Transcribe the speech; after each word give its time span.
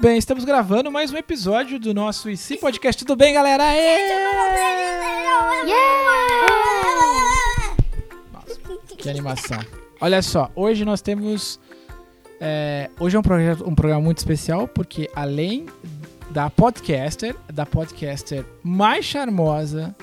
Bem, 0.00 0.16
estamos 0.16 0.46
gravando 0.46 0.90
mais 0.90 1.12
um 1.12 1.16
episódio 1.18 1.78
do 1.78 1.92
nosso 1.92 2.30
IC 2.30 2.56
Podcast. 2.56 3.04
Tudo 3.04 3.14
bem, 3.18 3.34
galera? 3.34 3.64
Nossa, 8.32 8.60
que 8.96 9.10
animação. 9.10 9.58
Olha 10.00 10.22
só, 10.22 10.50
hoje 10.56 10.86
nós 10.86 11.02
temos. 11.02 11.60
é, 12.40 12.88
hoje 12.98 13.14
é 13.14 13.18
um, 13.18 13.22
projeto, 13.22 13.68
um 13.68 13.74
programa 13.74 14.00
muito 14.00 14.16
especial, 14.16 14.66
porque 14.66 15.10
além 15.14 15.66
da 16.30 16.48
podcaster, 16.48 17.36
da 17.52 17.66
podcaster 17.66 18.42
mais 18.62 19.04
charmosa, 19.04 19.94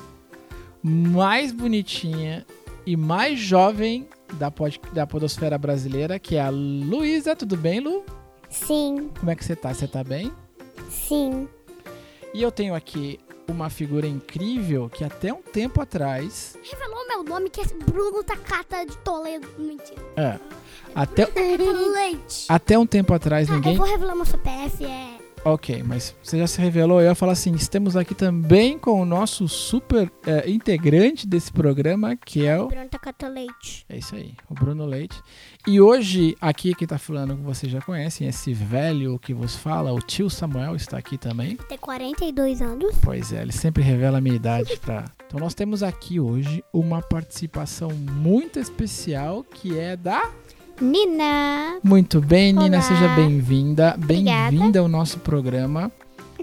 mais 0.84 1.52
bonitinha 1.52 2.46
e 2.86 2.96
mais 2.96 3.40
jovem 3.40 4.08
da, 4.34 4.52
pod, 4.52 4.80
da 4.94 5.08
podosfera 5.08 5.58
brasileira, 5.58 6.20
que 6.20 6.36
é 6.36 6.42
a 6.42 6.50
Luísa. 6.50 7.36
Tudo 7.36 7.58
bem, 7.58 7.80
Lu? 7.80 8.06
Sim, 8.50 9.10
Como 9.20 9.30
é 9.32 9.36
que 9.36 9.44
você 9.46 9.56
tá? 9.56 9.74
Você 9.74 9.88
tá 9.88 10.04
bem? 10.04 10.32
sim. 10.90 11.48
E 12.34 12.42
eu 12.42 12.52
tenho 12.52 12.76
aqui 12.76 13.20
uma 13.48 13.70
figura 13.70 14.06
incrível 14.06 14.90
que 14.90 15.04
até 15.04 15.34
um 15.34 15.42
tempo 15.42 15.82
atrás. 15.82 16.58
Revelou 16.62 17.08
meu 17.08 17.24
nome 17.24 17.50
que 17.50 17.62
é 17.62 17.66
Bruno 17.66 18.24
Takata 18.24 18.86
de 18.86 18.98
Toledo. 19.00 19.48
Mentira. 19.58 20.02
É. 20.16 20.38
Até, 20.94 21.26
Leite. 21.26 22.46
até 22.50 22.78
um 22.78 22.86
tempo 22.86 23.14
atrás 23.14 23.50
Ah, 23.50 23.54
ninguém. 23.56 23.74
Eu 23.74 23.78
vou 23.80 23.88
revelar 23.88 24.16
meu 24.16 24.26
CPF, 24.26 24.86
é... 24.86 25.18
Ok, 25.48 25.82
mas 25.82 26.14
você 26.22 26.38
já 26.38 26.46
se 26.46 26.60
revelou. 26.60 27.00
Eu 27.00 27.08
ia 27.08 27.16
falar 27.16 27.32
assim: 27.32 27.54
estamos 27.56 27.96
aqui 27.96 28.14
também 28.14 28.78
com 28.78 29.02
o 29.02 29.06
nosso 29.06 29.48
super 29.48 30.12
é, 30.26 30.50
integrante 30.50 31.26
desse 31.26 31.54
programa, 31.54 32.18
que 32.18 32.46
é 32.46 32.60
o. 32.60 32.68
Bruno 32.68 32.90
Takata 32.90 33.30
Leite. 33.30 33.86
É 33.88 33.98
isso 33.98 34.14
aí, 34.14 34.34
o 34.50 34.54
Bruno 34.54 34.86
Leite. 34.86 35.18
E 35.66 35.80
hoje, 35.80 36.36
aqui 36.42 36.76
quem 36.76 36.86
tá 36.86 36.98
falando, 36.98 37.38
que 37.38 37.44
vocês 37.44 37.72
já 37.72 37.80
conhecem, 37.80 38.28
esse 38.28 38.54
velho 38.54 39.18
que 39.18 39.34
vos 39.34 39.56
fala, 39.56 39.94
o 39.94 40.02
tio 40.02 40.30
Samuel, 40.30 40.76
está 40.76 40.98
aqui 40.98 41.18
também. 41.18 41.56
Tem 41.70 41.78
42 41.78 42.62
anos. 42.62 42.94
Pois 43.02 43.32
é, 43.32 43.42
ele 43.42 43.54
sempre 43.54 43.82
revela 43.82 44.18
a 44.18 44.22
minha 44.22 44.36
idade 44.36 44.78
pra. 44.82 45.06
Então 45.28 45.40
nós 45.40 45.54
temos 45.54 45.82
aqui 45.82 46.20
hoje 46.20 46.62
uma 46.74 47.02
participação 47.02 47.92
muito 47.92 48.60
especial 48.60 49.46
que 49.46 49.80
é 49.80 49.96
da. 49.96 50.30
Nina. 50.80 51.80
Muito 51.84 52.22
bem, 52.22 52.54
Nina, 52.54 52.78
Olá. 52.78 52.82
seja 52.82 53.08
bem-vinda. 53.16 53.96
Bem-vinda 53.98 54.80
ao 54.80 54.88
nosso 54.88 55.20
programa. 55.20 55.92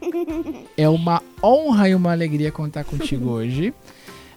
É 0.77 0.89
uma 0.89 1.23
honra 1.41 1.89
e 1.89 1.95
uma 1.95 2.11
alegria 2.11 2.51
contar 2.51 2.83
contigo 2.83 3.31
hoje. 3.31 3.73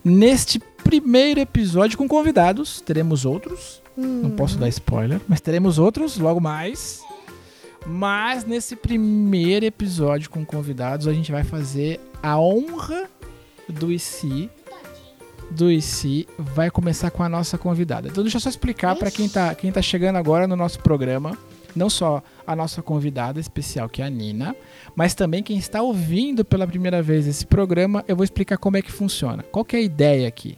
Neste 0.06 0.60
primeiro 0.60 1.40
episódio 1.40 1.98
com 1.98 2.08
convidados, 2.08 2.80
teremos 2.80 3.26
outros. 3.26 3.82
Não 3.98 4.30
posso 4.30 4.56
dar 4.60 4.70
spoiler, 4.70 5.20
mas 5.28 5.42
teremos 5.42 5.80
outros 5.80 6.20
logo 6.20 6.40
mais. 6.40 7.02
Mas 7.88 8.46
nesse 8.46 8.76
primeiro 8.76 9.66
episódio 9.66 10.30
com 10.30 10.46
convidados, 10.46 11.08
a 11.08 11.14
gente 11.14 11.32
vai 11.32 11.44
fazer 11.44 12.00
a 12.22 12.40
honra 12.40 13.10
do 13.68 13.92
IC. 13.92 14.48
Do 15.58 15.72
IC 15.72 16.28
vai 16.38 16.70
começar 16.70 17.10
com 17.10 17.24
a 17.24 17.30
nossa 17.30 17.58
convidada. 17.58 18.08
Então 18.08 18.24
deixa 18.24 18.38
eu 18.38 18.42
só 18.42 18.48
explicar 18.50 18.96
para 18.96 19.10
quem 19.10 19.28
tá, 19.28 19.56
quem 19.56 19.72
tá 19.72 19.82
chegando 19.82 20.18
agora 20.18 20.46
no 20.46 20.56
nosso 20.56 20.80
programa, 20.80 21.36
não 21.76 21.90
só 21.90 22.22
a 22.46 22.56
nossa 22.56 22.84
convidada 22.84 23.40
especial, 23.40 23.90
que 23.90 24.04
é 24.04 24.06
a 24.06 24.10
Nina, 24.10 24.56
mas 24.96 25.16
também 25.16 25.42
quem 25.42 25.58
está 25.58 25.82
ouvindo 25.82 26.46
pela 26.46 26.68
primeira 26.68 27.02
vez 27.02 27.26
esse 27.26 27.44
programa, 27.44 28.06
eu 28.08 28.16
vou 28.16 28.24
explicar 28.24 28.58
como 28.60 28.78
é 28.78 28.84
que 28.84 28.92
funciona. 28.92 29.42
Qual 29.42 29.66
que 29.66 29.76
é 29.76 29.80
a 29.80 29.82
ideia 29.82 30.28
aqui? 30.28 30.56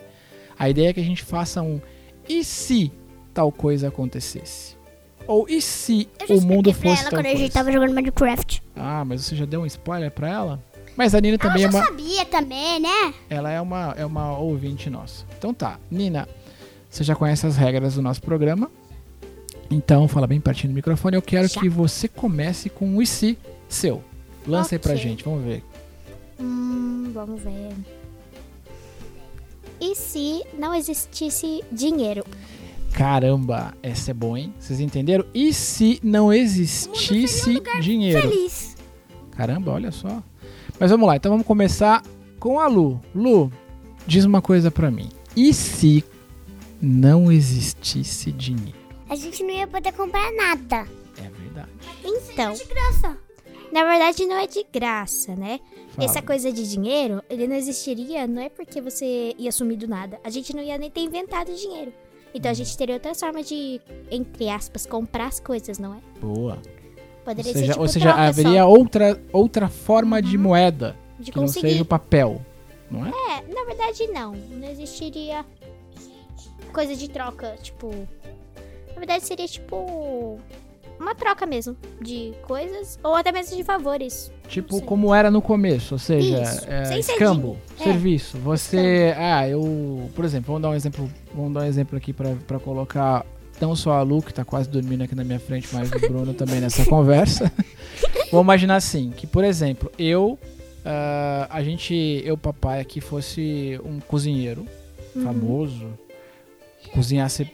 A 0.57 0.69
ideia 0.69 0.89
é 0.89 0.93
que 0.93 0.99
a 0.99 1.03
gente 1.03 1.23
faça 1.23 1.61
um 1.61 1.79
e 2.27 2.43
se 2.43 2.91
tal 3.33 3.53
coisa 3.53 3.87
acontecesse? 3.87 4.77
Ou 5.25 5.47
e 5.47 5.61
se 5.61 6.09
o 6.27 6.41
mundo 6.41 6.71
expliquei 6.71 6.73
pra 6.73 6.73
fosse 6.73 7.01
ela 7.01 7.09
tal 7.11 7.19
quando 7.19 7.25
a 7.25 7.29
gente 7.29 7.39
coisa? 7.39 7.53
tava 7.53 7.71
jogando 7.71 7.93
Minecraft. 7.93 8.63
Ah, 8.75 9.05
mas 9.05 9.21
você 9.23 9.35
já 9.35 9.45
deu 9.45 9.61
um 9.61 9.65
spoiler 9.65 10.11
pra 10.11 10.27
ela? 10.27 10.63
Mas 10.99 11.15
a 11.15 11.21
Nina 11.21 11.37
também 11.37 11.63
é 11.63 11.69
uma, 11.69 11.81
sabia 11.81 12.25
também, 12.25 12.77
né? 12.81 13.13
ela 13.29 13.49
é 13.49 13.61
uma, 13.61 13.95
é 13.97 14.05
uma 14.05 14.37
ouvinte 14.37 14.89
nossa. 14.89 15.25
Então 15.37 15.53
tá, 15.53 15.79
Nina, 15.89 16.27
você 16.89 17.05
já 17.05 17.15
conhece 17.15 17.47
as 17.47 17.55
regras 17.55 17.95
do 17.95 18.01
nosso 18.01 18.21
programa. 18.21 18.69
Então, 19.71 20.09
fala 20.09 20.27
bem 20.27 20.41
pertinho 20.41 20.73
do 20.73 20.75
microfone. 20.75 21.15
Eu 21.15 21.21
quero 21.21 21.47
Já. 21.47 21.61
que 21.61 21.69
você 21.69 22.09
comece 22.09 22.69
com 22.69 22.85
um 22.85 23.01
e 23.01 23.07
se 23.07 23.37
seu. 23.69 24.03
Lança 24.45 24.75
aí 24.75 24.79
pra 24.79 24.93
gente, 24.93 25.23
vamos 25.23 25.41
ver. 25.45 25.63
Hum, 26.37 27.11
vamos 27.13 27.41
ver. 27.41 27.69
E 29.79 29.95
se 29.95 30.43
não 30.57 30.75
existisse 30.75 31.63
dinheiro? 31.71 32.25
Caramba, 32.91 33.73
essa 33.81 34.11
é 34.11 34.13
boa, 34.13 34.37
hein? 34.37 34.53
Vocês 34.59 34.81
entenderam? 34.81 35.23
E 35.33 35.53
se 35.53 35.97
não 36.03 36.33
existisse 36.33 37.61
dinheiro? 37.79 38.29
Feliz. 38.29 38.75
Caramba, 39.31 39.71
olha 39.71 39.93
só. 39.93 40.21
Mas 40.79 40.91
vamos 40.91 41.07
lá, 41.07 41.15
então 41.15 41.31
vamos 41.31 41.45
começar 41.45 42.03
com 42.39 42.59
a 42.59 42.67
Lu. 42.67 43.01
Lu, 43.13 43.51
diz 44.07 44.23
uma 44.25 44.41
coisa 44.41 44.71
pra 44.71 44.89
mim. 44.89 45.09
E 45.35 45.53
se 45.53 46.03
não 46.81 47.31
existisse 47.31 48.31
dinheiro? 48.31 48.77
A 49.09 49.15
gente 49.15 49.43
não 49.43 49.49
ia 49.51 49.67
poder 49.67 49.91
comprar 49.93 50.31
nada. 50.33 50.87
É 51.17 51.29
verdade. 51.29 51.69
Então, 52.03 52.53
De 52.53 52.63
graça. 52.65 53.17
na 53.71 53.83
verdade 53.83 54.25
não 54.25 54.37
é 54.37 54.47
de 54.47 54.65
graça, 54.71 55.35
né? 55.35 55.59
Fala. 55.89 56.05
Essa 56.05 56.21
coisa 56.21 56.51
de 56.51 56.69
dinheiro, 56.69 57.21
ele 57.29 57.47
não 57.47 57.55
existiria, 57.55 58.25
não 58.27 58.41
é 58.41 58.49
porque 58.49 58.79
você 58.79 59.33
ia 59.37 59.51
sumir 59.51 59.77
do 59.77 59.87
nada. 59.87 60.19
A 60.23 60.29
gente 60.29 60.55
não 60.55 60.63
ia 60.63 60.77
nem 60.77 60.89
ter 60.89 61.01
inventado 61.01 61.53
dinheiro. 61.53 61.91
Então 62.33 62.51
a 62.51 62.53
gente 62.53 62.77
teria 62.77 62.95
outras 62.95 63.19
formas 63.19 63.47
de, 63.49 63.81
entre 64.11 64.49
aspas, 64.49 64.85
comprar 64.85 65.27
as 65.27 65.39
coisas, 65.39 65.79
não 65.79 65.95
é? 65.95 65.97
Boa. 66.21 66.59
Poderia 67.23 67.49
Ou 67.49 67.53
seja, 67.53 67.65
ser 67.65 67.71
tipo 67.71 67.81
ou 67.81 67.87
seja 67.87 68.13
haveria 68.13 68.61
só, 68.61 68.69
outra, 68.69 69.21
outra 69.31 69.67
forma 69.67 70.21
de 70.21 70.37
moeda 70.37 70.95
de 71.19 71.31
que 71.31 71.37
não 71.37 71.45
conseguir. 71.45 71.69
seja 71.69 71.83
o 71.83 71.85
papel, 71.85 72.41
não 72.89 73.05
é? 73.05 73.09
É, 73.09 73.53
na 73.53 73.65
verdade 73.65 74.07
não. 74.07 74.33
Não 74.33 74.67
existiria 74.67 75.45
coisa 76.71 76.95
de 76.95 77.09
troca, 77.09 77.55
tipo. 77.61 77.89
Na 78.89 78.95
verdade 78.95 79.25
seria 79.25 79.47
tipo. 79.47 80.39
Uma 80.99 81.15
troca 81.15 81.45
mesmo 81.45 81.77
de 82.01 82.33
coisas 82.41 82.99
ou 83.01 83.15
até 83.15 83.31
mesmo 83.31 83.55
de 83.55 83.63
favores. 83.63 84.29
Tipo 84.49 84.81
como 84.81 85.15
era 85.15 85.31
no 85.31 85.41
começo, 85.41 85.95
ou 85.95 85.99
seja, 85.99 86.43
é, 86.67 86.99
escambo, 86.99 87.57
é. 87.79 87.83
serviço. 87.83 88.37
Você, 88.39 89.13
ah, 89.17 89.47
eu, 89.47 90.11
por 90.13 90.25
exemplo, 90.25 90.47
vamos 90.47 90.61
dar 90.61 90.69
um 90.71 90.75
exemplo, 90.75 91.09
vamos 91.33 91.53
dar 91.53 91.61
um 91.61 91.65
exemplo 91.65 91.97
aqui 91.97 92.11
pra 92.11 92.59
colocar 92.59 93.25
não 93.61 93.75
só 93.75 93.91
a 93.93 94.01
Lu 94.01 94.21
que 94.21 94.33
tá 94.33 94.43
quase 94.45 94.69
dormindo 94.69 95.03
aqui 95.03 95.15
na 95.15 95.23
minha 95.23 95.39
frente, 95.39 95.67
mas 95.73 95.91
o 95.91 95.99
Bruno 95.99 96.33
também 96.33 96.59
nessa 96.59 96.85
conversa. 96.85 97.51
Vamos 98.31 98.43
imaginar 98.45 98.75
assim, 98.75 99.11
que 99.15 99.25
por 99.27 99.43
exemplo, 99.43 99.91
eu 99.97 100.37
ah, 100.85 101.47
a 101.49 101.61
gente, 101.63 101.93
eu 102.23 102.37
papai 102.37 102.79
aqui 102.79 103.01
fosse 103.01 103.79
um 103.83 103.99
cozinheiro 103.99 104.65
Uhum. 105.15 105.23
famoso, 105.23 105.87
cozinhasse, 106.93 107.49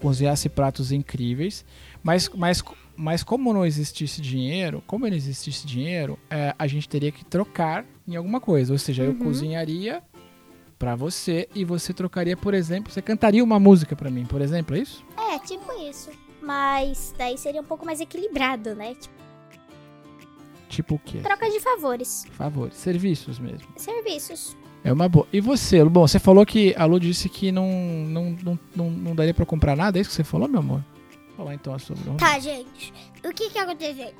cozinhasse 0.00 0.48
pratos 0.48 0.92
incríveis, 0.92 1.64
mas, 2.02 2.28
mas, 2.34 2.62
mas 2.96 3.22
como 3.24 3.52
não 3.52 3.66
existisse 3.66 4.20
dinheiro, 4.22 4.82
como 4.86 5.06
não 5.08 5.16
existisse 5.16 5.66
dinheiro, 5.66 6.18
é, 6.30 6.54
a 6.58 6.66
gente 6.66 6.88
teria 6.88 7.10
que 7.10 7.24
trocar 7.24 7.84
em 8.06 8.14
alguma 8.14 8.40
coisa. 8.40 8.72
Ou 8.72 8.78
seja, 8.78 9.02
eu 9.02 9.10
Uhum. 9.10 9.18
cozinharia 9.18 10.00
pra 10.78 10.94
você 10.94 11.48
e 11.54 11.64
você 11.64 11.92
trocaria, 11.92 12.36
por 12.36 12.54
exemplo, 12.54 12.92
você 12.92 13.00
cantaria 13.02 13.42
uma 13.42 13.58
música 13.58 13.94
pra 13.96 14.10
mim, 14.10 14.24
por 14.26 14.40
exemplo, 14.40 14.76
é 14.76 14.80
isso? 14.80 15.04
É, 15.32 15.38
tipo 15.38 15.72
isso. 15.80 16.10
Mas 16.42 17.14
daí 17.16 17.36
seria 17.38 17.60
um 17.60 17.64
pouco 17.64 17.84
mais 17.84 18.00
equilibrado, 18.00 18.74
né? 18.74 18.94
Tipo, 18.94 19.16
Tipo 20.68 20.94
o 20.96 20.98
quê? 20.98 21.18
troca 21.18 21.48
de 21.48 21.60
favores. 21.60 22.24
Favores, 22.32 22.74
serviços 22.76 23.38
mesmo. 23.38 23.66
Serviços. 23.76 24.56
É 24.84 24.92
uma 24.92 25.08
boa. 25.08 25.26
E 25.32 25.40
você? 25.40 25.82
Bom, 25.84 26.06
você 26.06 26.18
falou 26.18 26.44
que 26.46 26.74
a 26.76 26.84
Lu 26.84 27.00
disse 27.00 27.28
que 27.28 27.50
não, 27.50 27.68
não, 27.68 28.36
não, 28.42 28.58
não, 28.74 28.90
não 28.90 29.14
daria 29.14 29.34
pra 29.34 29.46
comprar 29.46 29.76
nada, 29.76 29.98
é 29.98 30.00
isso 30.00 30.10
que 30.10 30.16
você 30.16 30.24
falou, 30.24 30.48
meu 30.48 30.60
amor? 30.60 30.84
Falar 31.36 31.54
então 31.54 31.76
sobre. 31.78 32.02
Tá, 32.18 32.38
gente. 32.38 32.92
O 33.24 33.32
que 33.32 33.50
que 33.50 33.58
aconteceu? 33.58 34.12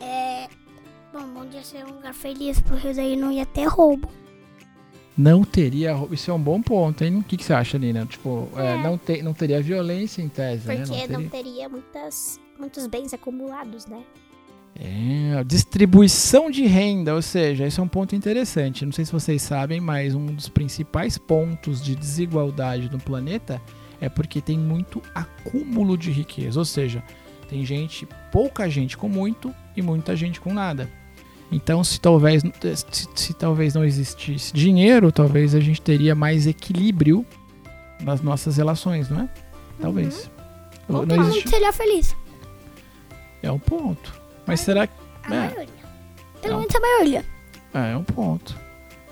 É... 0.00 0.48
Bom, 1.12 1.20
o 1.20 1.26
mundo 1.28 1.54
ia 1.54 1.62
ser 1.62 1.84
um 1.84 1.94
lugar 1.96 2.14
feliz, 2.14 2.60
porque 2.60 2.92
daí 2.92 3.16
não 3.16 3.30
ia 3.30 3.44
ter 3.46 3.64
roubo. 3.66 4.08
Não 5.16 5.44
teria. 5.44 5.94
Isso 6.10 6.30
é 6.30 6.34
um 6.34 6.40
bom 6.40 6.60
ponto, 6.60 7.02
hein? 7.02 7.16
O 7.18 7.22
que, 7.22 7.36
que 7.36 7.44
você 7.44 7.54
acha, 7.54 7.78
Nina? 7.78 8.04
Tipo, 8.04 8.48
é, 8.56 8.74
É. 8.74 8.82
não, 8.82 8.98
te, 8.98 9.22
não 9.22 9.32
teria 9.32 9.62
violência 9.62 10.20
em 10.20 10.28
tese, 10.28 10.66
né? 10.68 10.76
Porque 10.76 11.06
Não 11.08 11.20
não 11.20 11.28
teria. 11.28 11.44
teria 11.44 11.68
muitas, 11.68 12.40
muitos 12.58 12.86
bens 12.86 13.14
acumulados, 13.14 13.86
né? 13.86 14.02
É, 14.78 15.42
distribuição 15.44 16.50
de 16.50 16.66
renda, 16.66 17.14
ou 17.14 17.22
seja, 17.22 17.66
esse 17.66 17.80
é 17.80 17.82
um 17.82 17.88
ponto 17.88 18.14
interessante. 18.14 18.84
Não 18.84 18.92
sei 18.92 19.06
se 19.06 19.12
vocês 19.12 19.40
sabem, 19.40 19.80
mas 19.80 20.14
um 20.14 20.26
dos 20.26 20.50
principais 20.50 21.16
pontos 21.16 21.82
de 21.82 21.96
desigualdade 21.96 22.90
no 22.92 22.98
planeta 22.98 23.60
é 24.02 24.10
porque 24.10 24.42
tem 24.42 24.58
muito 24.58 25.00
acúmulo 25.14 25.96
de 25.96 26.10
riqueza. 26.10 26.58
Ou 26.58 26.64
seja, 26.66 27.02
tem 27.48 27.64
gente, 27.64 28.06
pouca 28.30 28.68
gente 28.68 28.98
com 28.98 29.08
muito 29.08 29.54
e 29.74 29.80
muita 29.80 30.14
gente 30.14 30.38
com 30.42 30.52
nada. 30.52 30.90
Então, 31.50 31.82
se 31.84 32.00
talvez, 32.00 32.42
se, 32.90 33.08
se 33.14 33.34
talvez 33.34 33.74
não 33.74 33.84
existisse 33.84 34.52
dinheiro, 34.52 35.12
talvez 35.12 35.54
a 35.54 35.60
gente 35.60 35.80
teria 35.80 36.14
mais 36.14 36.46
equilíbrio 36.46 37.24
nas 38.02 38.20
nossas 38.20 38.56
relações, 38.56 39.08
não 39.08 39.20
é? 39.22 39.28
Talvez. 39.80 40.30
Ou 40.88 41.06
Não 41.06 41.28
existe. 41.28 41.48
seria 41.48 41.72
feliz. 41.72 42.16
É 43.42 43.50
um 43.50 43.58
ponto. 43.58 44.12
Mas 44.46 44.60
será 44.60 44.86
que. 44.86 44.94
A 45.24 45.34
É. 45.34 45.38
maioria. 45.48 45.68
Pelo 46.42 46.52
Não. 46.54 46.60
menos 46.60 46.74
a 46.74 46.80
maioria. 46.80 47.24
É, 47.74 47.92
é 47.92 47.96
um 47.96 48.04
ponto. 48.04 48.56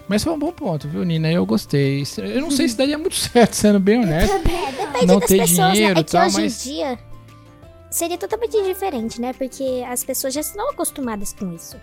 Mas 0.09 0.23
foi 0.23 0.33
um 0.33 0.39
bom 0.39 0.53
ponto, 0.53 0.87
viu, 0.89 1.03
Nina? 1.05 1.31
Eu 1.33 1.47
gostei. 1.47 2.03
Eu 2.19 2.41
não 2.43 2.51
sei 2.51 2.69
se 2.69 2.77
daria 2.77 2.99
muito 2.99 3.15
certo, 3.17 3.55
sendo 3.55 3.79
bem 3.81 4.01
honesto. 4.01 4.35
É, 4.35 4.39
depende 4.73 5.07
Não 5.07 5.19
das 5.21 5.29
ter 5.29 5.39
pessoas, 5.39 5.73
dinheiro 5.73 5.95
né? 5.95 6.01
É 6.01 6.05
que 6.05 6.11
tal, 6.13 6.27
hoje 6.27 6.41
mas- 6.41 6.67
em 6.67 6.73
dia 6.73 6.99
seria 7.91 8.19
totalmente 8.19 8.63
diferente, 8.65 9.21
né? 9.21 9.33
Porque 9.33 9.85
as 9.89 10.03
pessoas 10.05 10.35
já 10.35 10.41
estão 10.41 10.69
acostumadas 10.71 11.33
com 11.33 11.53
isso. 11.55 11.77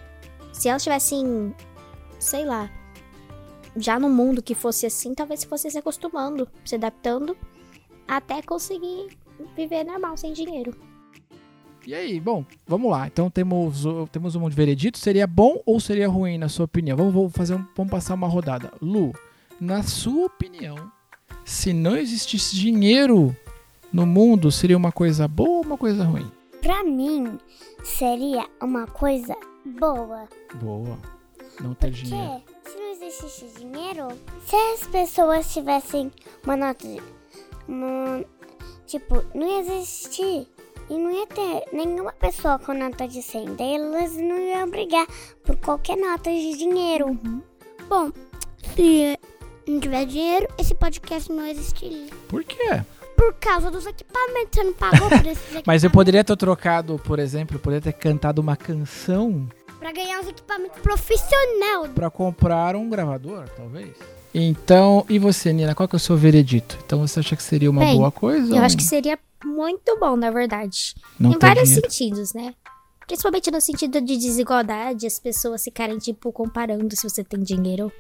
Se 0.62 0.70
elas 0.70 0.84
tivessem, 0.84 1.56
sei 2.20 2.46
lá, 2.46 2.70
já 3.76 4.00
no 4.00 4.08
mundo 4.12 4.44
que 4.44 4.54
fosse 4.54 4.86
assim, 4.86 5.16
talvez 5.16 5.44
fosse 5.44 5.72
se 5.72 5.78
acostumando, 5.80 6.48
se 6.64 6.76
adaptando, 6.76 7.36
até 8.08 8.44
conseguir 8.44 9.08
viver 9.58 9.84
normal, 9.84 10.16
sem 10.18 10.34
dinheiro. 10.34 10.76
E 11.88 11.96
aí, 11.96 12.20
bom, 12.20 12.46
vamos 12.68 12.92
lá. 12.92 13.08
Então 13.08 13.28
temos, 13.28 13.88
o- 13.88 14.06
temos 14.12 14.36
um 14.36 14.42
monte 14.42 14.52
de 14.52 14.56
veredito. 14.58 15.00
Seria 15.00 15.26
bom 15.26 15.64
ou 15.66 15.80
seria 15.80 16.08
ruim, 16.08 16.38
na 16.38 16.48
sua 16.48 16.66
opinião? 16.66 16.96
Vamos, 16.96 17.12
vamos 17.12 17.34
fazer 17.34 17.56
um, 17.56 17.66
vamos 17.76 17.90
passar 17.90 18.14
uma 18.14 18.28
rodada. 18.28 18.72
Lu, 18.80 19.14
na 19.60 19.82
sua 19.82 20.28
opinião, 20.28 20.76
se 21.44 21.74
não 21.74 21.98
existisse 21.98 22.56
dinheiro 22.56 23.36
no 23.92 24.06
mundo, 24.06 24.52
seria 24.52 24.78
uma 24.78 24.92
coisa 24.92 25.28
boa 25.28 25.58
ou 25.58 25.64
uma 25.64 25.76
coisa 25.76 26.04
ruim? 26.04 26.32
Pra 26.62 26.84
mim, 26.84 27.40
seria 27.84 28.48
uma 28.62 28.86
coisa 28.86 29.36
boa. 29.66 30.28
Boa. 30.56 30.98
Não 31.60 31.74
ter 31.74 31.92
dinheiro. 31.92 32.42
Porque 32.46 32.70
se 32.70 32.78
não 32.78 32.92
existisse 32.92 33.46
dinheiro, 33.60 34.08
se 34.46 34.56
as 34.56 34.88
pessoas 34.88 35.52
tivessem 35.54 36.12
uma 36.44 36.56
nota 36.58 36.88
de. 36.88 37.02
uma- 37.68 38.24
tipo, 38.86 39.24
não 39.34 39.48
ia 39.48 39.60
existir. 39.60 40.48
E 40.90 40.98
não 40.98 41.10
ia 41.12 41.26
ter 41.28 41.64
nenhuma 41.72 42.12
pessoa 42.12 42.60
com 42.60 42.74
nota 42.74 43.08
de 43.08 43.22
100. 43.22 43.56
Daí 43.56 43.76
elas 43.76 44.14
não 44.18 44.38
iam 44.38 44.70
brigar 44.70 45.08
por 45.44 45.56
qualquer 45.58 45.96
nota 45.96 46.30
de 46.30 46.58
dinheiro. 46.58 47.18
Bom, 47.88 48.12
se 48.76 49.18
não 49.68 49.80
tiver 49.80 50.06
dinheiro, 50.06 50.48
esse 50.58 50.76
podcast 50.76 51.32
não 51.32 51.46
existiria. 51.48 52.10
Por 52.28 52.44
quê? 52.44 52.84
Por 53.22 53.34
causa 53.36 53.70
dos 53.70 53.86
equipamentos, 53.86 54.50
você 54.52 54.64
não 54.64 54.74
pagou 54.74 55.08
por 55.08 55.18
esses 55.28 55.28
equipamentos. 55.44 55.64
Mas 55.68 55.84
eu 55.84 55.92
poderia 55.92 56.24
ter 56.24 56.36
trocado, 56.36 57.00
por 57.04 57.20
exemplo, 57.20 57.56
eu 57.56 57.60
poderia 57.60 57.82
ter 57.82 57.94
cantado 57.94 58.42
uma 58.42 58.56
canção 58.58 59.48
Pra 59.78 59.92
ganhar 59.92 60.22
os 60.22 60.28
equipamentos 60.28 60.80
profissional. 60.82 61.88
pra 61.94 62.10
comprar 62.10 62.76
um 62.76 62.90
gravador, 62.90 63.48
talvez. 63.56 63.92
Então, 64.34 65.06
e 65.08 65.20
você, 65.20 65.54
Nina, 65.54 65.76
qual 65.76 65.88
que 65.88 65.96
é 65.96 65.98
o 65.98 66.00
seu 66.00 66.18
veredito? 66.18 66.80
Então 66.84 67.06
você 67.06 67.20
acha 67.20 67.36
que 67.36 67.44
seria 67.44 67.70
uma 67.70 67.82
Bem, 67.82 67.98
boa 67.98 68.12
coisa? 68.12 68.52
Eu 68.54 68.58
ou 68.58 68.64
acho 68.64 68.76
que 68.76 68.84
seria 68.84 69.20
muito 69.46 70.00
bom, 70.00 70.16
na 70.16 70.32
verdade. 70.32 70.96
não 71.20 71.34
em 71.34 71.38
vários 71.38 71.66
dinheiro? 71.70 71.92
sentidos, 71.92 72.34
né? 72.34 72.56
Principalmente 73.06 73.52
no 73.52 73.62
sentido 73.62 74.02
de 74.02 74.18
desigualdade, 74.18 75.06
as 75.06 75.20
pessoas 75.20 75.64
ficarem, 75.64 76.00
tipo, 76.00 76.32
comparando 76.32 76.96
se 76.96 77.08
você 77.08 77.24
tem 77.24 77.40
dinheiro 77.42 77.92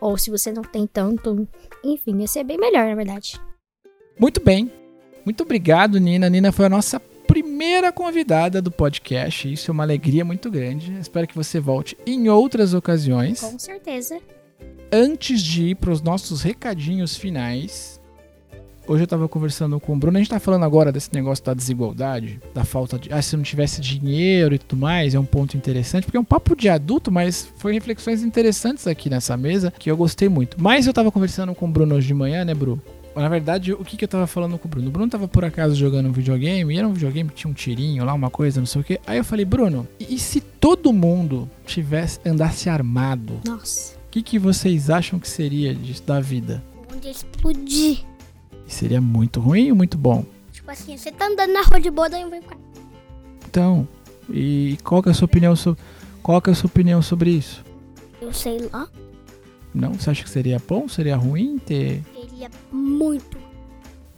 ou 0.00 0.16
se 0.16 0.30
você 0.30 0.52
não 0.52 0.62
tem 0.62 0.86
tanto. 0.86 1.48
Enfim, 1.82 2.20
ia 2.20 2.28
ser 2.28 2.44
bem 2.44 2.56
melhor, 2.56 2.86
na 2.86 2.94
verdade. 2.94 3.40
Muito 4.20 4.38
bem. 4.44 4.70
Muito 5.24 5.42
obrigado, 5.42 5.98
Nina. 5.98 6.28
Nina 6.28 6.52
foi 6.52 6.66
a 6.66 6.68
nossa 6.68 7.00
primeira 7.00 7.90
convidada 7.90 8.60
do 8.60 8.70
podcast. 8.70 9.50
Isso 9.50 9.70
é 9.70 9.72
uma 9.72 9.82
alegria 9.82 10.26
muito 10.26 10.50
grande. 10.50 10.92
Espero 11.00 11.26
que 11.26 11.34
você 11.34 11.58
volte 11.58 11.96
em 12.06 12.28
outras 12.28 12.74
ocasiões. 12.74 13.40
Com 13.40 13.58
certeza. 13.58 14.20
Antes 14.92 15.40
de 15.40 15.68
ir 15.68 15.76
para 15.76 15.90
os 15.90 16.02
nossos 16.02 16.42
recadinhos 16.42 17.16
finais, 17.16 17.98
hoje 18.86 19.02
eu 19.02 19.04
estava 19.04 19.26
conversando 19.26 19.80
com 19.80 19.94
o 19.94 19.96
Bruno. 19.96 20.18
A 20.18 20.20
gente 20.20 20.28
tá 20.28 20.38
falando 20.38 20.66
agora 20.66 20.92
desse 20.92 21.14
negócio 21.14 21.42
da 21.42 21.54
desigualdade, 21.54 22.38
da 22.52 22.62
falta 22.62 22.98
de. 22.98 23.10
Ah, 23.10 23.22
se 23.22 23.34
não 23.34 23.42
tivesse 23.42 23.80
dinheiro 23.80 24.54
e 24.54 24.58
tudo 24.58 24.78
mais, 24.78 25.14
é 25.14 25.18
um 25.18 25.24
ponto 25.24 25.56
interessante, 25.56 26.04
porque 26.04 26.18
é 26.18 26.20
um 26.20 26.24
papo 26.24 26.54
de 26.54 26.68
adulto, 26.68 27.10
mas 27.10 27.50
foi 27.56 27.72
reflexões 27.72 28.22
interessantes 28.22 28.86
aqui 28.86 29.08
nessa 29.08 29.34
mesa 29.34 29.72
que 29.78 29.90
eu 29.90 29.96
gostei 29.96 30.28
muito. 30.28 30.62
Mas 30.62 30.86
eu 30.86 30.92
tava 30.92 31.10
conversando 31.10 31.54
com 31.54 31.64
o 31.64 31.70
Bruno 31.70 31.94
hoje 31.94 32.08
de 32.08 32.14
manhã, 32.14 32.44
né, 32.44 32.52
Bruno? 32.52 32.82
Na 33.14 33.28
verdade, 33.28 33.72
o 33.72 33.84
que, 33.84 33.96
que 33.96 34.04
eu 34.04 34.08
tava 34.08 34.26
falando 34.26 34.56
com 34.58 34.68
o 34.68 34.70
Bruno? 34.70 34.88
O 34.88 34.90
Bruno 34.90 35.10
tava 35.10 35.26
por 35.26 35.44
acaso 35.44 35.74
jogando 35.74 36.08
um 36.08 36.12
videogame, 36.12 36.74
e 36.74 36.78
era 36.78 36.86
um 36.86 36.92
videogame 36.92 37.28
que 37.30 37.36
tinha 37.36 37.50
um 37.50 37.54
tirinho 37.54 38.04
lá, 38.04 38.14
uma 38.14 38.30
coisa, 38.30 38.60
não 38.60 38.66
sei 38.66 38.80
o 38.80 38.84
que. 38.84 39.00
Aí 39.06 39.18
eu 39.18 39.24
falei, 39.24 39.44
Bruno, 39.44 39.86
e, 39.98 40.18
se 40.18 40.40
todo 40.40 40.92
mundo 40.92 41.50
tivesse 41.66 42.20
andasse 42.24 42.68
armado? 42.68 43.40
Nossa. 43.44 43.96
O 43.96 44.10
que, 44.10 44.22
que 44.22 44.38
vocês 44.38 44.90
acham 44.90 45.18
que 45.18 45.28
seria 45.28 45.74
disso 45.74 46.02
da 46.04 46.20
vida? 46.20 46.62
Onde 46.92 47.08
explodir. 47.08 48.04
Seria 48.66 49.00
muito 49.00 49.40
ruim 49.40 49.70
ou 49.70 49.76
muito 49.76 49.98
bom? 49.98 50.24
Tipo 50.52 50.70
assim, 50.70 50.96
você 50.96 51.10
tá 51.10 51.26
andando 51.26 51.52
na 51.52 51.62
rua 51.62 51.80
de 51.80 51.90
boa, 51.90 52.08
daí 52.08 52.28
vem 52.28 52.40
Então, 53.48 53.86
e 54.28 54.78
qual 54.84 55.02
que 55.02 55.08
é 55.08 55.12
a 55.12 55.14
sua 55.14 55.26
opinião 55.26 55.56
sobre 55.56 55.80
qual 56.22 56.40
que 56.40 56.50
é 56.50 56.52
a 56.52 56.56
sua 56.56 56.68
opinião 56.68 57.02
sobre 57.02 57.30
isso? 57.30 57.64
Eu 58.20 58.32
sei 58.32 58.68
lá. 58.72 58.88
Não, 59.74 59.94
você 59.94 60.10
acha 60.10 60.22
que 60.24 60.30
seria 60.30 60.60
bom? 60.66 60.88
Seria 60.88 61.16
ruim 61.16 61.58
ter 61.58 62.02
Seria 62.14 62.50
muito. 62.72 63.38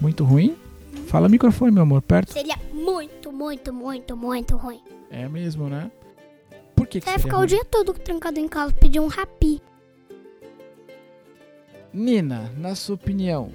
muito 0.00 0.25
ruim? 0.25 0.56
Fala 1.06 1.28
microfone, 1.28 1.72
meu 1.72 1.82
amor, 1.82 2.00
perto. 2.02 2.32
Seria 2.32 2.56
muito, 2.72 3.31
muito, 3.32 3.72
muito, 3.72 4.16
muito 4.16 4.56
ruim. 4.56 4.81
É 5.10 5.28
mesmo, 5.28 5.69
né? 5.69 5.90
Por 6.75 6.87
que, 6.87 7.00
que 7.00 7.04
Você 7.04 7.10
vai 7.12 7.19
ficar 7.19 7.37
o 7.37 7.40
ruim? 7.40 7.49
dia 7.49 7.64
todo 7.64 7.93
trancado 7.93 8.38
em 8.40 8.49
casa, 8.49 8.72
pedir 8.72 9.00
um 9.00 9.06
rapi. 9.08 9.60
Nina, 11.93 12.50
na 12.56 12.75
sua 12.75 12.94
opinião, 12.94 13.50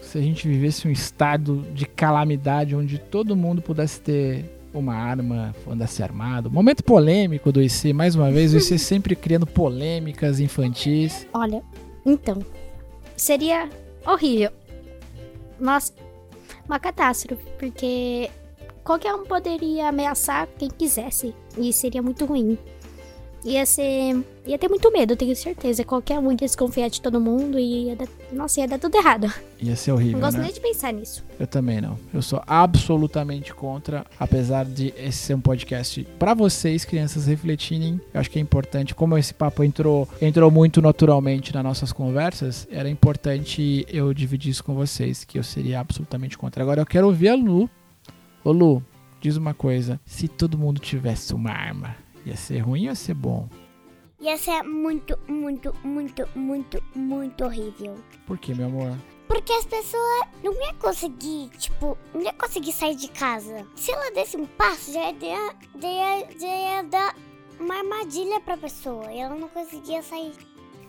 se 0.00 0.16
a 0.18 0.22
gente 0.22 0.48
vivesse 0.48 0.88
um 0.88 0.90
estado 0.90 1.62
de 1.74 1.84
calamidade 1.84 2.74
onde 2.74 2.98
todo 2.98 3.36
mundo 3.36 3.60
pudesse 3.60 4.00
ter 4.00 4.44
uma 4.72 4.94
arma, 4.94 5.54
andasse 5.68 6.02
armado, 6.02 6.50
momento 6.50 6.82
polêmico 6.82 7.52
do 7.52 7.62
IC, 7.62 7.92
mais 7.92 8.14
uma 8.14 8.30
vez, 8.30 8.54
o 8.54 8.56
IC 8.56 8.78
sempre 8.80 9.14
criando 9.14 9.46
polêmicas 9.46 10.40
infantis. 10.40 11.26
Olha, 11.32 11.62
então. 12.04 12.38
Seria 13.16 13.68
horrível. 14.06 14.50
Nossa, 15.60 15.92
uma 16.66 16.78
catástrofe, 16.78 17.44
porque 17.58 18.30
qualquer 18.82 19.14
um 19.14 19.24
poderia 19.24 19.88
ameaçar 19.88 20.48
quem 20.58 20.68
quisesse. 20.68 21.34
E 21.56 21.72
seria 21.72 22.02
muito 22.02 22.24
ruim. 22.24 22.58
Ia 23.44 23.66
ser. 23.66 24.24
Ia 24.46 24.58
ter 24.58 24.68
muito 24.68 24.90
medo, 24.92 25.16
tenho 25.16 25.34
certeza. 25.34 25.84
Qualquer 25.84 26.18
um 26.18 26.30
ia 26.30 26.36
desconfiar 26.36 26.88
de 26.88 27.00
todo 27.00 27.20
mundo 27.20 27.58
e 27.58 27.86
ia 27.86 27.96
dar. 27.96 28.08
Nossa, 28.32 28.60
ia 28.60 28.68
dar 28.68 28.78
tudo 28.78 28.96
errado. 28.96 29.32
Ia 29.60 29.74
ser 29.76 29.92
horrível, 29.92 30.14
Não 30.14 30.20
gosto 30.20 30.38
né? 30.38 30.44
nem 30.44 30.52
de 30.52 30.60
pensar 30.60 30.92
nisso. 30.92 31.24
Eu 31.38 31.46
também 31.46 31.80
não. 31.80 31.98
Eu 32.14 32.22
sou 32.22 32.42
absolutamente 32.46 33.52
contra, 33.54 34.04
apesar 34.18 34.64
de 34.64 34.94
esse 34.96 35.18
ser 35.18 35.34
um 35.34 35.40
podcast 35.40 36.04
para 36.18 36.34
vocês, 36.34 36.84
crianças, 36.84 37.26
refletirem. 37.26 38.00
Eu 38.14 38.20
acho 38.20 38.30
que 38.30 38.38
é 38.38 38.42
importante, 38.42 38.94
como 38.94 39.18
esse 39.18 39.34
papo 39.34 39.62
entrou, 39.64 40.08
entrou 40.20 40.50
muito 40.50 40.80
naturalmente 40.80 41.52
nas 41.52 41.64
nossas 41.64 41.92
conversas, 41.92 42.66
era 42.70 42.88
importante 42.88 43.84
eu 43.88 44.12
dividir 44.14 44.50
isso 44.50 44.64
com 44.64 44.74
vocês, 44.74 45.24
que 45.24 45.38
eu 45.38 45.42
seria 45.44 45.80
absolutamente 45.80 46.38
contra. 46.38 46.62
Agora 46.62 46.80
eu 46.80 46.86
quero 46.86 47.06
ouvir 47.06 47.28
a 47.28 47.34
Lu. 47.34 47.68
Ô 48.44 48.50
Lu, 48.50 48.82
diz 49.20 49.36
uma 49.36 49.54
coisa. 49.54 50.00
Se 50.04 50.26
todo 50.26 50.58
mundo 50.58 50.80
tivesse 50.80 51.32
uma 51.34 51.50
arma, 51.50 51.96
ia 52.24 52.36
ser 52.36 52.58
ruim 52.60 52.82
ou 52.82 52.86
ia 52.86 52.94
ser 52.94 53.14
bom? 53.14 53.48
Ia 54.20 54.36
ser 54.38 54.62
muito, 54.62 55.18
muito, 55.26 55.74
muito, 55.82 56.28
muito, 56.34 56.82
muito 56.94 57.44
horrível. 57.44 57.96
Por 58.26 58.38
quê, 58.38 58.54
meu 58.54 58.66
amor? 58.66 58.96
Porque 59.26 59.52
as 59.52 59.64
pessoas 59.64 60.28
não 60.44 60.52
iam 60.52 60.74
conseguir, 60.74 61.48
tipo, 61.58 61.96
não 62.14 62.22
ia 62.22 62.32
conseguir 62.32 62.72
sair 62.72 62.94
de 62.94 63.08
casa. 63.08 63.66
Se 63.74 63.90
ela 63.90 64.12
desse 64.12 64.36
um 64.36 64.46
passo, 64.46 64.92
já 64.92 65.10
ia, 65.10 65.54
já 65.80 65.88
ia, 65.88 66.28
já 66.38 66.46
ia 66.46 66.82
dar 66.84 67.16
uma 67.58 67.78
armadilha 67.78 68.40
pra 68.40 68.56
pessoa. 68.56 69.10
E 69.10 69.18
ela 69.18 69.34
não 69.34 69.48
conseguia 69.48 70.02
sair. 70.02 70.34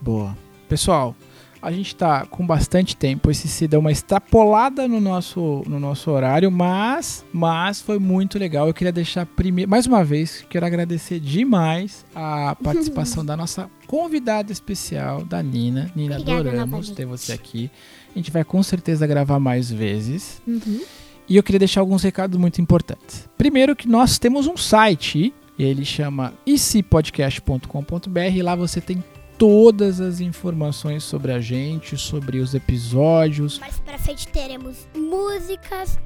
Boa. 0.01 0.37
Pessoal, 0.67 1.15
a 1.63 1.71
gente 1.71 1.95
tá 1.95 2.25
com 2.25 2.45
bastante 2.45 2.95
tempo. 2.97 3.31
Esse 3.31 3.47
se 3.47 3.69
deu 3.69 3.79
uma 3.79 3.91
extrapolada 3.91 4.85
no 4.85 4.99
nosso, 4.99 5.63
no 5.65 5.79
nosso 5.79 6.11
horário, 6.11 6.51
mas, 6.51 7.23
mas 7.31 7.79
foi 7.79 7.97
muito 7.97 8.37
legal. 8.37 8.67
Eu 8.67 8.73
queria 8.73 8.91
deixar 8.91 9.25
primeiro, 9.25 9.71
mais 9.71 9.87
uma 9.87 10.03
vez, 10.03 10.45
quero 10.49 10.65
agradecer 10.65 11.21
demais 11.21 12.05
a 12.13 12.53
participação 12.61 13.25
da 13.25 13.37
nossa 13.37 13.69
convidada 13.87 14.51
especial, 14.51 15.23
da 15.23 15.41
Nina. 15.41 15.89
Nina, 15.95 16.19
Obrigada 16.19 16.49
adoramos 16.49 16.89
ter 16.89 17.05
você 17.05 17.31
aqui. 17.31 17.71
A 18.13 18.19
gente 18.19 18.29
vai 18.29 18.43
com 18.43 18.61
certeza 18.61 19.07
gravar 19.07 19.39
mais 19.39 19.71
vezes. 19.71 20.41
Uhum. 20.45 20.81
E 21.29 21.37
eu 21.37 21.43
queria 21.43 21.59
deixar 21.59 21.79
alguns 21.79 22.03
recados 22.03 22.37
muito 22.37 22.59
importantes. 22.59 23.29
Primeiro 23.37 23.73
que 23.73 23.87
nós 23.87 24.19
temos 24.19 24.47
um 24.47 24.57
site, 24.57 25.33
ele 25.57 25.85
chama 25.85 26.33
icpodcast.com.br, 26.45 28.43
lá 28.43 28.53
você 28.53 28.81
tem 28.81 29.01
todas 29.37 29.99
as 29.99 30.19
informações 30.19 31.03
sobre 31.03 31.31
a 31.31 31.39
gente, 31.39 31.97
sobre 31.97 32.39
os 32.39 32.53
episódios. 32.53 33.59
Mais 33.59 33.79
pra 33.79 33.97
frente 33.97 34.27
teremos 34.27 34.87
músicas, 34.95 35.99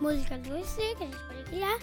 músicas 0.00 0.40
do 0.40 0.50
que 0.50 1.04
a 1.04 1.06
gente 1.06 1.16
pode 1.28 1.44
criar. 1.50 1.78